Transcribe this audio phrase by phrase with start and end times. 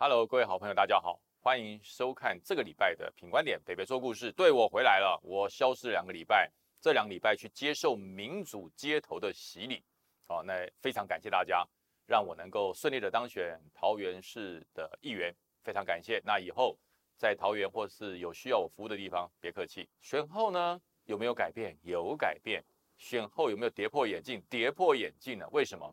[0.00, 4.30] Hello，各位好朋友，大家好，欢迎收看这个礼拜的品观点，北北说故事。
[4.30, 6.48] 对我回来了，我消失两个礼拜，
[6.80, 9.82] 这两个礼拜去接受民主街头的洗礼。
[10.28, 11.66] 好，那非常感谢大家，
[12.06, 16.22] 让我能够顺利的当选桃园市的议员，非常感谢。
[16.24, 16.78] 那以后
[17.16, 19.88] 在桃园或是有需要我服务的地方，别客气。
[20.00, 21.76] 选后呢，有没有改变？
[21.82, 22.64] 有改变。
[22.98, 24.40] 选后有没有跌破眼镜？
[24.48, 25.48] 跌破眼镜了。
[25.50, 25.92] 为什么？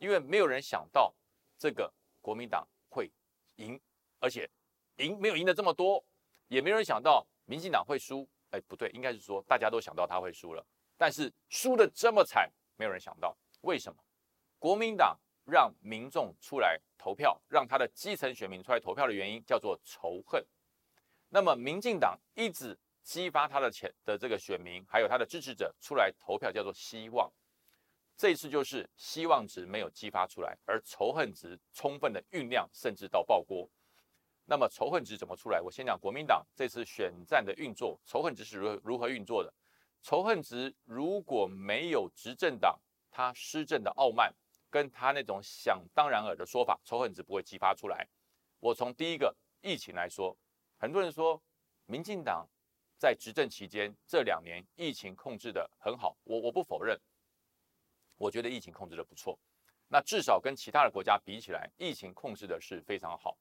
[0.00, 1.14] 因为没有人想到
[1.56, 1.88] 这个
[2.20, 3.08] 国民党会。
[3.56, 3.80] 赢，
[4.18, 4.48] 而且
[4.96, 6.04] 赢没有赢的这么多，
[6.48, 8.28] 也没有人想到民进党会输。
[8.50, 10.64] 哎，不对，应该是说大家都想到他会输了，
[10.96, 14.00] 但是输的这么惨，没有人想到为什么？
[14.60, 20.46] 国民党让民众出来投票，让他的基层选民出来投票的原因叫做仇恨。
[21.28, 27.28] 那么民进党一直激发他的钱的这个选民，还有他的支持者出来投票，叫做希望。
[28.16, 33.68] 这一次就是希望值没有激发出来，而仇恨值充分的酝酿，甚至到爆锅。
[34.46, 35.60] 那么仇恨值怎么出来？
[35.60, 39.52] 我先讲国民党这次选战的运作，仇恨值是如何如何运作的？
[40.02, 42.78] 仇恨值如果没有执政党
[43.10, 44.32] 他施政的傲慢，
[44.70, 48.06] 跟他那种想当然尔的说法，仇恨值不会激发出来。
[48.60, 50.36] 我从第一个疫情来说，
[50.76, 51.42] 很多人说
[51.86, 52.46] 民进党
[52.98, 57.00] 在执政期间这两年疫情控制的很好，我我不否认。
[58.16, 59.38] 我觉得疫情控制的不错，
[59.88, 63.36] 那至少跟其他的国家比起来，疫情控制的是非常好。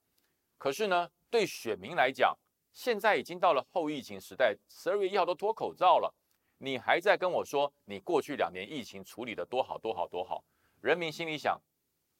[0.57, 2.37] 可是呢，对选民来讲，
[2.71, 6.13] 现在已经到了后疫情时代，十二月一号都脱口罩了，
[6.57, 10.43] 你还在跟我说你过去两年疫情处理的多好多好多好？
[10.81, 11.61] 人民心里想，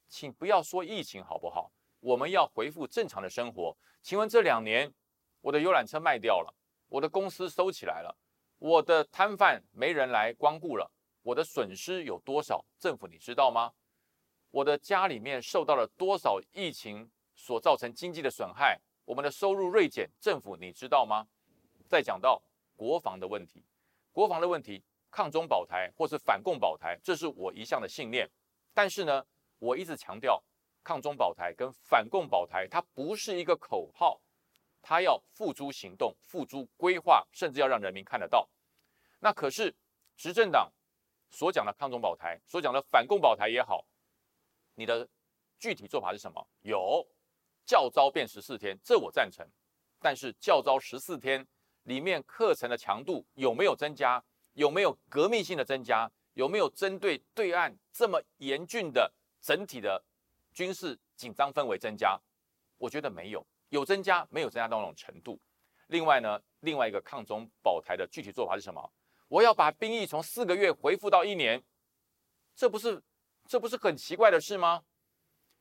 [0.07, 3.75] 请不要说疫情好不好，我们要恢复正常的生活。
[4.01, 4.93] 请问这两年，
[5.41, 6.53] 我的游览车卖掉了，
[6.87, 8.15] 我的公司收起来了，
[8.59, 10.91] 我的摊贩没人来光顾了。
[11.23, 12.63] 我的损失有多少？
[12.77, 13.73] 政府你知道吗？
[14.51, 18.79] 我的家里面受到了多少疫情所造成经济的损害？
[19.05, 21.25] 我们的收入锐减，政府你知道吗？
[21.87, 22.43] 再讲到
[22.75, 23.63] 国防的问题，
[24.11, 28.29] 国防的问题，抗中保台或是反共保台，这是我一向的信念。
[28.73, 29.25] 但是呢，
[29.59, 30.43] 我一直强调，
[30.83, 34.19] 抗中保台跟反共保台，它不是一个口号，
[34.81, 38.47] 它要付诸行动、付诸规划，甚至要让人民看得到。
[39.19, 39.73] 那可是
[40.17, 40.69] 执政党。
[41.33, 43.83] 所讲的抗中保台，所讲的反共保台也好，
[44.75, 45.09] 你的
[45.57, 46.47] 具体做法是什么？
[46.61, 47.03] 有
[47.65, 49.43] 教招变十四天，这我赞成。
[49.99, 51.45] 但是教招十四天
[51.83, 54.23] 里面课程的强度有没有增加？
[54.53, 56.07] 有没有革命性的增加？
[56.35, 59.11] 有没有针对对岸这么严峻的
[59.41, 60.03] 整体的
[60.53, 62.19] 军事紧张氛围增加？
[62.77, 65.39] 我觉得没有，有增加，没有增加到那种程度。
[65.87, 68.91] 另外呢，另外一个抗中保台的具体做法是什么？
[69.33, 71.63] 我要把兵役从四个月恢复到一年，
[72.55, 73.01] 这不是
[73.47, 74.83] 这不是很奇怪的事吗？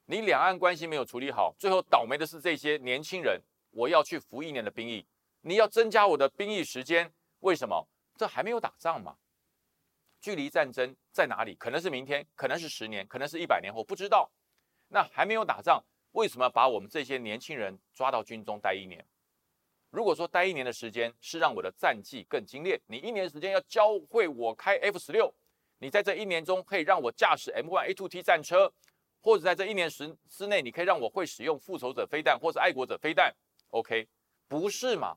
[0.04, 3.40] 你两岸关系没有处理好，最后倒霉的是这些年轻人。
[3.70, 5.06] 我要去服一年的兵役，
[5.40, 7.10] 你要增加我的兵役时间，
[7.40, 7.88] 为什么？
[8.14, 9.16] 这还没有打仗嘛？
[10.20, 11.54] 距离战争在哪里？
[11.54, 14.30] 可能是明天，可能是十年，可能是一百年后，不知道。
[14.88, 19.02] 那还没有打仗，为什么把我们这些年轻人抓到军中待一年？
[19.92, 25.30] 如果说待一年的时间是让我的战绩更精炼，你一年时间要教会我开 F 十六，
[25.80, 28.72] 你在这一年中可以让我驾驶 M one A two T 战车，
[29.20, 33.34] 或者在这一年时之内，你可以让我会使用复仇者飞弹或者爱国者飞弹
[33.68, 34.08] ，OK？
[34.48, 35.14] 不是嘛？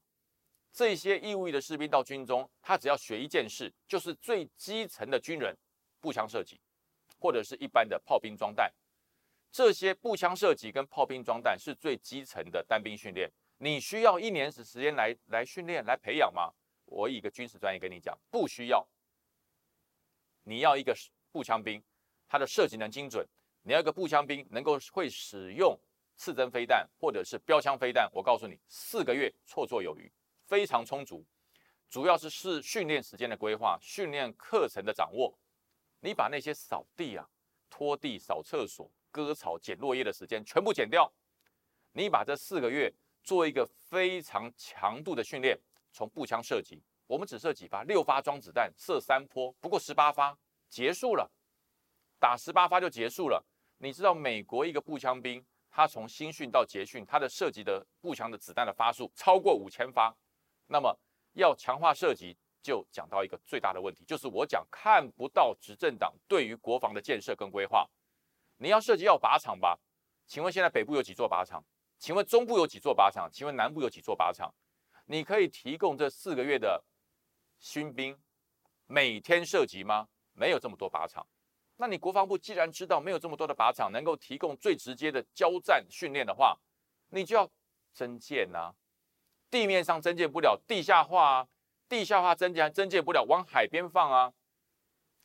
[0.74, 5.56] 这些义务役的士兵到军中，他只要学一件事，就是最基层的军人
[6.02, 6.60] 步枪射击，
[7.18, 8.70] 或者是一般的炮兵装弹。
[9.54, 13.32] 这些步枪射击跟炮兵装弹是最基层的单兵训练。
[13.58, 16.52] 你需要一年时时间来来训练来培养吗？
[16.86, 18.86] 我以一个军事专业跟你讲，不需要。
[20.44, 20.96] 你要一个
[21.32, 21.84] 步枪兵，
[22.28, 23.26] 他的射击能精准；
[23.64, 25.76] 你要一个步枪兵能够会使用
[26.16, 30.12] 刺针飞弹或者是标枪飞弹，我告诉你，四个月绰绰有余，
[30.46, 31.26] 非常充足。
[31.90, 35.36] 主要是是训练时间的规划，训练课程的掌握。
[36.02, 37.28] 你把那些扫地啊、
[37.70, 41.12] 拖地、扫厕所、割草、捡落叶的时间全部减掉，
[41.94, 42.94] 你把这四个月。
[43.26, 45.60] 做一个非常强度的训练，
[45.92, 50.38] 从步枪射击，我们只射几发，六发装子弹，射三坡，不过十八发
[50.70, 51.30] 结束了，
[52.20, 53.44] 打十八发就结束了。
[53.80, 60.16] 你知道美国一个步枪兵，他从新训到结训，他的射击的步枪的子弹的发数超过五千发。
[60.68, 60.96] 那么
[61.34, 67.90] 要强化射击，就讲到一个最大的问题，就是我讲看不到执政党对于国防的建设跟规划。
[68.58, 69.78] 你要射击要靶场吧？
[70.28, 71.64] 请问现在北部有几座靶场？
[71.98, 73.30] 请问中部有几座靶场？
[73.32, 74.54] 请问南部有几座靶场？
[75.06, 76.84] 你可以提供这四个月的
[77.60, 78.18] 新兵
[78.88, 80.08] 每天射击吗？
[80.34, 81.26] 没有这么多靶场。
[81.78, 86.58] 那你国防部既然知道没有这么多的靶场能够提供最直接的交战训练的话，
[87.10, 87.50] 你就要
[87.94, 88.74] 增建呐。
[89.50, 91.48] 地面上增建不了，地下化啊，
[91.88, 94.34] 地下化增建增建不了，往海边放啊。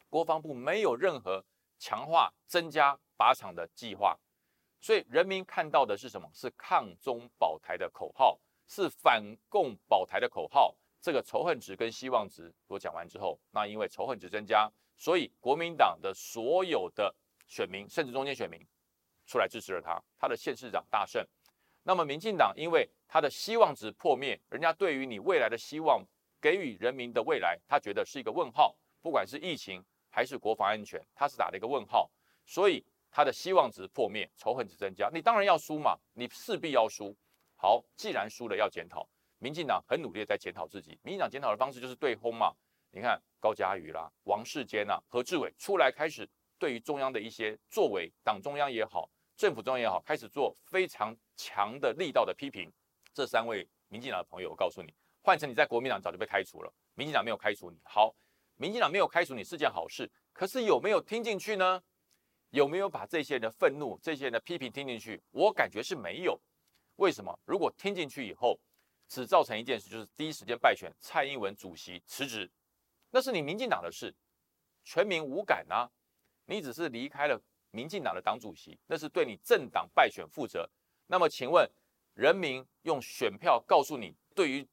[0.08, 1.44] 国防部没有任何
[1.78, 4.18] 强化、增加靶场的计划，
[4.80, 6.28] 所以人民看到的是什么？
[6.32, 10.74] 是抗中保台的口号，是反共保台的口号。
[11.02, 17.14] 这个仇恨值跟希望值我讲完之后，那因为仇恨值增加，所以国民党的所有的
[17.46, 18.60] 选民，甚至中间选民，
[19.26, 21.26] 出来支持了他，他的县市长大胜。
[21.82, 26.04] 那么民进党因为他的希望值破灭，人家对于你未来的希望，
[26.38, 28.76] 给予人民的未来，他觉得是一个问号。
[29.00, 32.10] 不管是疫情还是国防安全，他是打了一个问号，
[32.44, 35.10] 所以他的希望值破灭，仇恨值增加。
[35.12, 37.16] 你当然要输嘛，你势必要输。
[37.56, 39.08] 好，既然输了，要检讨。
[39.38, 40.98] 民进党很努力在检讨自己。
[41.02, 42.52] 民进党检讨的方式就是对轰嘛。
[42.90, 46.28] 你看高嘉瑜啦、王世坚呐、何志伟出来开始
[46.58, 52.70] 对于中央的一些作为，党中央也好，政府中央也好，开始做非常强的力道的批评。
[53.14, 56.72] 这三位民进党的朋友，我告诉你，换成你在国民党早就被开除了。
[56.94, 58.14] 民进党没有开除你，好，
[58.56, 60.10] 民进党没有开除你是件好事。
[60.32, 61.82] 可是有没有听进去呢？
[62.50, 65.20] 有没有把这些人的愤怒、这些人的批评听进去？
[65.30, 66.40] 我感觉是没有。
[66.96, 67.38] 为什么？
[67.44, 68.58] 如果听进去以后，
[69.08, 72.50] 只造成一件事，就是第一时间败选，蔡英文主席辞职，
[73.10, 74.14] 那是你民进党的事，
[74.84, 75.90] 全民无感啊。
[76.46, 80.68] 你只是离开了民进党的党主席，那是对你政党败选负责。
[81.06, 81.70] 那么，请问
[82.14, 84.68] 人民用选票告诉你，对于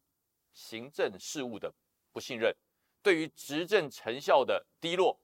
[0.53, 1.73] 行政事务的
[2.11, 2.55] 不信任，
[3.03, 5.19] 对于执政成效的低落，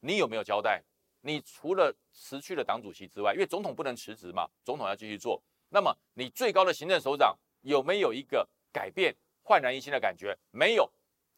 [0.00, 0.82] 你有没有交代？
[1.28, 5.40] 你除了辞去了党主席之外，因为总统不能辞职嘛，总统要继续做。
[5.68, 8.48] 那么，你最高的行政首长有没有一个？
[8.70, 10.88] 改变焕然一新的感觉没有？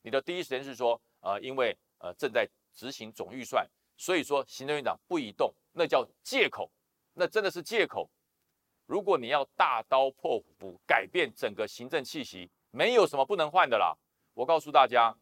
[0.02, 3.64] 你的第一时间是说，呃，因为呃正在执行总预算，
[3.96, 6.70] 所以说行政院长不移动，那叫借口，
[7.14, 8.10] 那真的是借口。
[8.86, 13.96] 如果你要大刀破斧改变整个行政气息，没有什么不能换的啦。
[14.34, 15.16] 我告诉大家，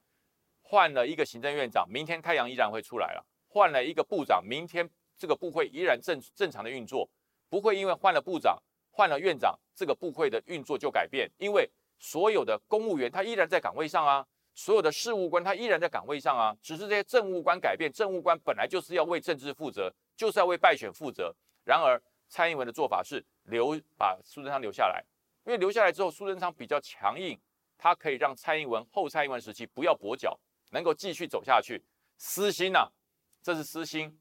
[0.62, 7.08] 换了一个行政院长，明天太阳依然会出来了；换了一个部长，明天这个部会依然正正常的运作，
[7.48, 8.56] 不会因为换了部长、
[8.90, 11.68] 换了院长，这个部会的运作就改变，因为。
[12.00, 14.24] 所有的公务员他依然在岗位上啊，
[14.54, 21.34] 所有的事务官他依然在岗位上啊，只是这些政务官改变，政务官本来就是要为政治负责，就是要为败选负责。
[21.64, 25.04] 然而蔡英文的做法是留把苏贞昌留下来，
[25.44, 27.36] 因为留下来之后苏贞昌比较强硬，
[27.76, 30.38] 他可以让蔡英文后蔡英文时期不要跛脚，
[30.70, 31.82] 能够继续走下去。
[32.16, 32.88] 私心呐，
[33.42, 34.18] 这是私心。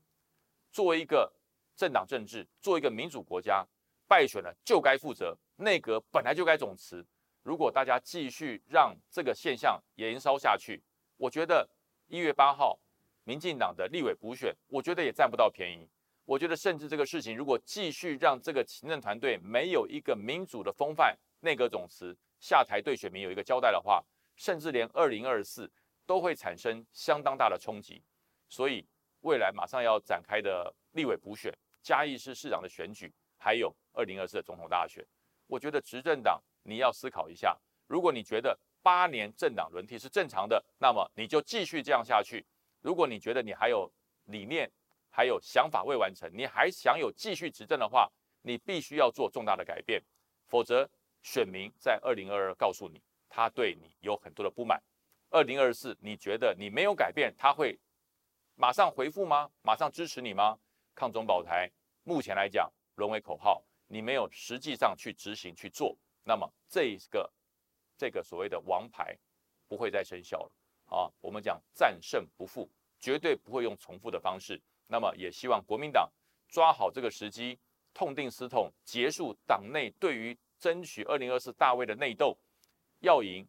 [0.71, 1.33] 作为一个
[1.75, 3.65] 政党政治，作为一个民主国家，
[4.07, 7.05] 败选了就该负责，内阁本来就该总辞。
[7.43, 10.83] 如果大家继续让这个现象延烧下去，
[11.15, 11.67] 我觉得
[12.07, 12.77] 一月八号
[13.23, 15.89] 民进党的立委补选，我觉得也占不到便宜。
[16.25, 24.03] 我觉得甚至这个事情，如果继续让这个行政团队没有一个民主的风范，内阁总辞下台对选民有一个交代的话，
[24.35, 25.71] 甚至连二零二四
[26.05, 28.03] 都会产生相当大的冲击。
[28.49, 28.85] 所以
[29.27, 31.53] 未来马上要展开的立委补选、
[31.83, 35.05] 嘉义市市长的选举，还有二零二四的总统大选，
[35.47, 36.41] 我觉得执政党。
[36.63, 37.57] 你要思考一下，
[37.87, 42.41] 如果你觉得八年政党轮替是正常的，那么你就继续这样下去；
[42.81, 43.91] 如果你觉得你还有
[44.25, 44.69] 理念、
[45.09, 48.09] 还有想法未完成，你还想有继续执政的话，
[48.41, 50.01] 你必须要做重大的改变，
[50.45, 50.89] 否则
[51.21, 54.77] 选民在二零二二告诉你，他对你有很多的不满；
[55.29, 57.77] 二零二四你觉得你没有改变，他会
[58.59, 59.47] 马上回复吗？
[59.61, 60.57] 马上支持你吗？
[60.95, 61.71] 抗中保台，
[62.03, 65.95] 目前来讲沦为口号，你没有实际上去执行去做。
[66.23, 67.31] 那么这个
[67.95, 69.15] 这个所谓的王牌
[69.67, 70.51] 不会再生效了
[70.87, 71.05] 啊！
[71.21, 74.59] 我们讲战胜不复，绝对不会用重复的方式。
[74.87, 76.11] 那么也希望国民党
[76.47, 77.59] 抓好这个时机，
[77.93, 82.35] 痛定思痛，结束党内对于争取二零二四大位的内斗。
[83.01, 83.47] 要赢，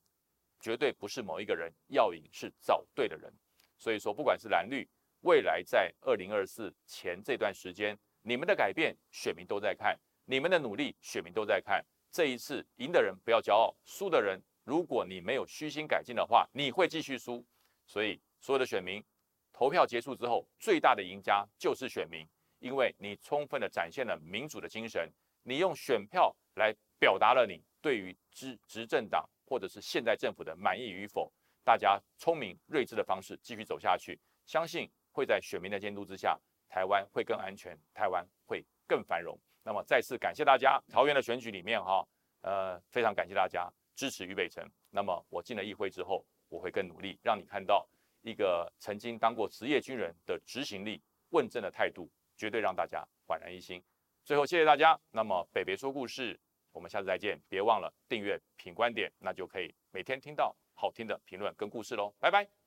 [0.60, 3.32] 绝对不是某一个人，要赢是找对的人。
[3.78, 4.86] 所以说，不管是蓝绿，
[5.22, 11.84] 未来在二零二四前这段时间，你们的改变，选民都在看；你们的努力，选民都在看。
[12.10, 17.44] 这一次赢的人不要骄傲，输的人，如果你没有虚心改进的话，你会继续输。
[17.86, 19.04] 所以所有的选民
[19.52, 22.26] 投票结束之后，最大的赢家就是选民，
[22.60, 25.10] 因为你充分的展现了民主的精神，
[25.42, 31.32] 你用选票来表达了你对于执执政党或者是现在政府的满意与否。
[31.64, 39.36] 大家聪明睿智的方式继续走下去，相信会在选民的监督之下，台湾会更安全，台湾会更繁荣。
[39.64, 42.06] 那么再次感谢大家，桃园的选举里面哈，
[42.42, 44.64] 呃，非常感谢大家支持于北辰。
[44.90, 47.84] 那么我进了议会之后，我会更努力，让你看到
[48.22, 53.82] 一个曾经当过职业军人的执行力、问政的态度，绝对让大家焕然一新。
[54.22, 54.96] 最后谢谢大家。
[55.10, 56.38] 那么北北说故事。
[56.70, 62.57] 我们下次再见，别忘了订阅品观点，那就可以每天听到好听的评论跟故事喽，拜拜。